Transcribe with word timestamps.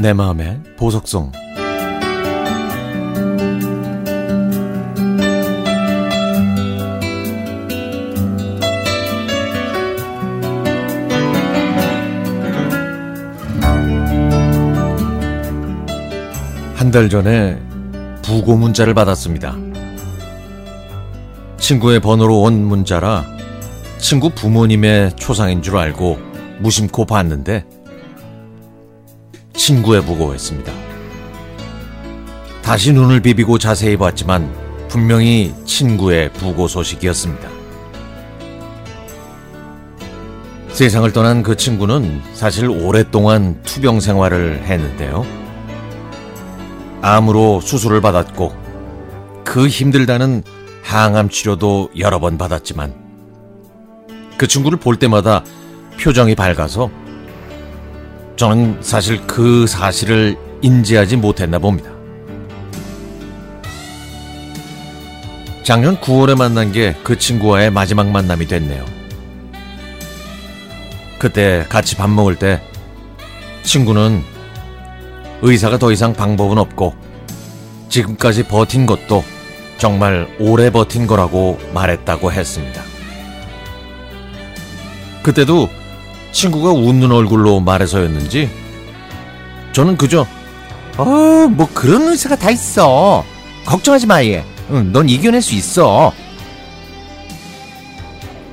내 0.00 0.12
마음의 0.12 0.60
보석성 0.76 1.32
한달 16.76 17.08
전에 17.10 17.60
부고 18.22 18.56
문자를 18.56 18.94
받았습니다. 18.94 19.56
친구의 21.56 21.98
번호로 21.98 22.42
온 22.42 22.64
문자라 22.64 23.24
친구 23.98 24.30
부모님의 24.30 25.16
초상인 25.16 25.60
줄 25.60 25.76
알고 25.76 26.18
무심코 26.60 27.04
봤는데 27.04 27.64
친구의 29.68 30.02
부고였습니다. 30.02 30.72
다시 32.62 32.90
눈을 32.94 33.20
비비고 33.20 33.58
자세히 33.58 33.98
봤지만 33.98 34.50
분명히 34.88 35.54
친구의 35.66 36.32
부고 36.32 36.68
소식이었습니다. 36.68 37.50
세상을 40.70 41.12
떠난 41.12 41.42
그 41.42 41.54
친구는 41.54 42.22
사실 42.32 42.70
오랫동안 42.70 43.62
투병 43.62 44.00
생활을 44.00 44.62
했는데요. 44.64 45.26
암으로 47.02 47.60
수술을 47.60 48.00
받았고 48.00 48.54
그 49.44 49.68
힘들다는 49.68 50.44
항암 50.82 51.28
치료도 51.28 51.90
여러 51.98 52.18
번 52.18 52.38
받았지만 52.38 52.94
그 54.38 54.46
친구를 54.46 54.78
볼 54.78 54.96
때마다 54.96 55.44
표정이 56.00 56.36
밝아서 56.36 56.90
저는 58.38 58.78
사실 58.82 59.20
그 59.26 59.66
사실을 59.66 60.38
인지하지 60.62 61.16
못했나 61.16 61.58
봅니다. 61.58 61.90
작년 65.64 66.00
9월에 66.00 66.38
만난 66.38 66.70
게 66.70 66.94
그 67.02 67.18
친구와의 67.18 67.72
마지막 67.72 68.06
만남이 68.08 68.46
됐네요. 68.46 68.84
그때 71.18 71.66
같이 71.68 71.96
밥 71.96 72.08
먹을 72.08 72.36
때 72.36 72.62
친구는 73.64 74.22
의사가 75.42 75.78
더 75.78 75.90
이상 75.90 76.12
방법은 76.12 76.58
없고 76.58 76.94
지금까지 77.88 78.44
버틴 78.44 78.86
것도 78.86 79.24
정말 79.78 80.28
오래 80.38 80.70
버틴 80.70 81.08
거라고 81.08 81.58
말했다고 81.74 82.30
했습니다. 82.30 82.82
그때도 85.24 85.68
친구가 86.38 86.70
웃는 86.70 87.10
얼굴로 87.10 87.58
말해서였는지 87.58 88.48
저는 89.72 89.96
그저 89.96 90.24
어, 90.96 91.04
뭐 91.48 91.68
그런 91.74 92.02
의사가 92.08 92.36
다 92.36 92.50
있어. 92.50 93.24
걱정하지 93.64 94.06
마, 94.06 94.22
얘. 94.24 94.44
응, 94.70 94.92
넌 94.92 95.08
이겨낼 95.08 95.42
수 95.42 95.54
있어. 95.54 96.12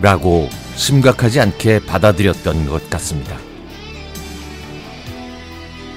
라고 0.00 0.48
심각하지 0.76 1.40
않게 1.40 1.80
받아들였던 1.86 2.68
것 2.68 2.90
같습니다. 2.90 3.36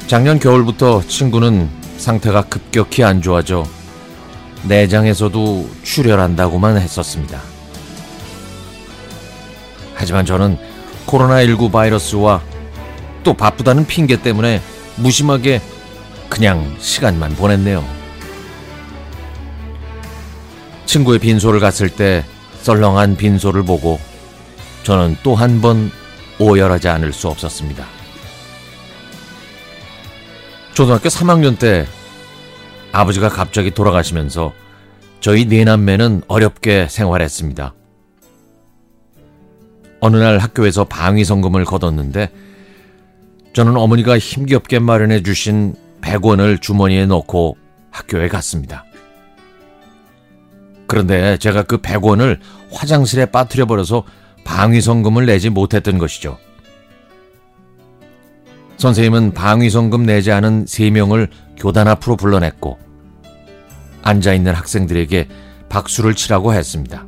작년 0.07 0.39
겨울부터 0.39 1.03
친구는 1.07 1.69
상태가 1.97 2.43
급격히 2.43 3.03
안 3.03 3.21
좋아져 3.21 3.63
내장에서도 4.63 5.69
출혈한다고만 5.83 6.77
했었습니다. 6.77 7.39
하지만 9.95 10.25
저는 10.25 10.70
코로나19 11.11 11.71
바이러스와 11.71 12.41
또 13.23 13.33
바쁘다는 13.33 13.85
핑계 13.85 14.21
때문에 14.21 14.61
무심하게 14.95 15.61
그냥 16.29 16.75
시간만 16.79 17.35
보냈네요. 17.35 17.83
친구의 20.85 21.19
빈소를 21.19 21.59
갔을 21.59 21.89
때 21.89 22.23
썰렁한 22.61 23.17
빈소를 23.17 23.63
보고 23.63 24.00
저는 24.83 25.17
또 25.23 25.35
한 25.35 25.61
번 25.61 25.91
오열하지 26.39 26.88
않을 26.89 27.13
수 27.13 27.27
없었습니다. 27.27 27.85
초등학교 30.73 31.09
3학년 31.09 31.59
때 31.59 31.85
아버지가 32.91 33.29
갑자기 33.29 33.71
돌아가시면서 33.71 34.53
저희 35.19 35.45
네 35.45 35.63
남매는 35.63 36.23
어렵게 36.27 36.88
생활했습니다. 36.89 37.73
어느 40.01 40.17
날 40.17 40.39
학교에서 40.39 40.84
방위성금을 40.84 41.63
거뒀는데 41.63 42.29
저는 43.53 43.78
어머니가 43.78 44.17
힘겹게 44.17 44.79
마련해 44.79 45.23
주신 45.23 45.75
100원을 46.01 46.62
주머니에 46.62 47.06
넣고 47.06 47.57
학교에 47.91 48.28
갔습니다. 48.28 48.84
그런데 50.88 51.38
제가 51.38 51.63
그 51.63 51.78
100원을 51.78 52.39
화장실에 52.72 53.28
빠뜨려 53.28 53.66
버려서 53.66 54.03
방위성금을 54.44 55.25
내지 55.25 55.50
못했던 55.50 55.97
것이죠. 55.97 56.38
선생님은 58.78 59.33
방위성금 59.33 60.06
내지 60.06 60.31
않은 60.31 60.66
3명을 60.66 61.29
교단 61.56 61.88
앞으로 61.88 62.16
불러냈고 62.16 62.79
앉아있는 64.01 64.56
학생들에게 64.56 65.28
박수를 65.69 66.16
치라고 66.16 66.53
했습니다. 66.53 67.06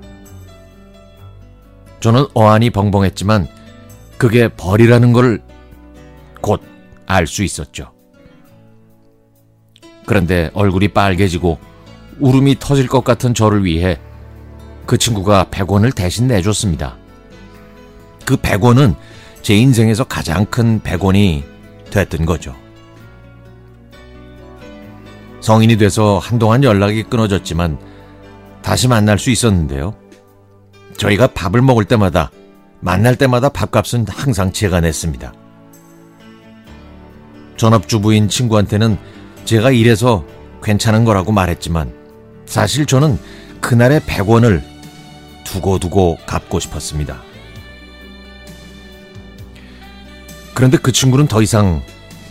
저는 2.03 2.25
어안이 2.33 2.69
벙벙했지만 2.71 3.47
그게 4.17 4.49
벌이라는 4.49 5.13
걸 5.13 5.39
곧 6.41 6.59
알 7.07 7.27
수 7.27 7.43
있었죠. 7.43 7.93
그런데 10.05 10.51
얼굴이 10.53 10.89
빨개지고 10.89 11.57
울음이 12.19 12.57
터질 12.59 12.87
것 12.87 13.05
같은 13.05 13.33
저를 13.33 13.63
위해 13.63 14.01
그 14.85 14.97
친구가 14.97 15.45
100원을 15.49 15.95
대신 15.95 16.27
내줬습니다. 16.27 16.97
그 18.25 18.35
100원은 18.35 18.95
제 19.41 19.55
인생에서 19.55 20.03
가장 20.03 20.45
큰 20.45 20.81
100원이 20.81 21.43
됐던 21.89 22.25
거죠. 22.25 22.53
성인이 25.39 25.77
돼서 25.77 26.19
한동안 26.19 26.65
연락이 26.65 27.03
끊어졌지만 27.03 27.79
다시 28.61 28.89
만날 28.89 29.17
수 29.17 29.29
있었는데요. 29.29 30.02
저희가 30.97 31.27
밥을 31.27 31.61
먹을 31.61 31.85
때마다 31.85 32.31
만날 32.79 33.15
때마다 33.15 33.49
밥값은 33.49 34.05
항상 34.09 34.51
제가 34.51 34.81
냈습니다. 34.81 35.33
전업주부인 37.57 38.29
친구한테는 38.29 38.97
제가 39.45 39.71
이래서 39.71 40.25
괜찮은 40.61 41.05
거라고 41.05 41.31
말했지만 41.31 41.93
사실 42.45 42.85
저는 42.85 43.19
그날의 43.61 44.01
100원을 44.01 44.61
두고두고 45.45 46.17
갚고 46.25 46.59
싶었습니다. 46.59 47.21
그런데 50.53 50.77
그 50.77 50.91
친구는 50.91 51.27
더 51.27 51.41
이상 51.41 51.81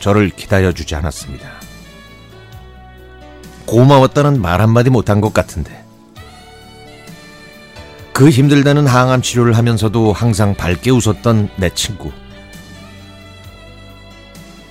저를 0.01 0.31
기다려주지 0.31 0.95
않았습니다. 0.95 1.49
고마웠다는 3.67 4.41
말 4.41 4.61
한마디 4.61 4.91
못한 4.91 5.21
것 5.21 5.33
같은데. 5.33 5.82
그 8.13 8.29
힘들다는 8.29 8.87
항암 8.87 9.23
치료를 9.23 9.57
하면서도 9.57 10.13
항상 10.13 10.55
밝게 10.55 10.91
웃었던 10.91 11.49
내 11.57 11.71
친구. 11.71 12.13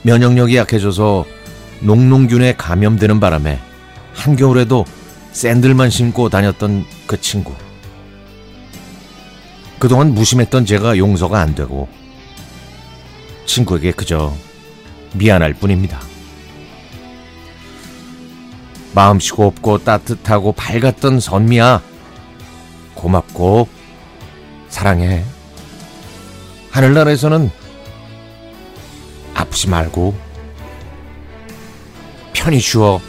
면역력이 0.04 0.56
약해져서 0.56 1.26
농농균에 1.82 2.56
감염되는 2.56 3.20
바람에 3.20 3.60
한겨울에도 4.14 4.86
샌들만 5.32 5.90
신고 5.90 6.30
다녔던 6.30 6.86
그 7.08 7.20
친구. 7.20 7.54
그동안 9.80 10.14
무심했던 10.14 10.66
제가 10.66 10.98
용서가 10.98 11.40
안 11.40 11.56
되고 11.56 11.90
친구에게 13.48 13.92
그저 13.92 14.36
미안할 15.14 15.54
뿐입니다. 15.56 16.00
마음씨 18.94 19.32
곱고 19.32 19.80
따뜻하고 19.80 20.52
밝았던 20.52 21.20
선미야. 21.20 21.91
고맙고 23.02 23.68
사랑해. 24.70 25.24
하늘나라에서는 26.70 27.50
아프지 29.34 29.70
말고 29.70 30.16
편히 32.34 32.60
쉬어. 32.60 33.02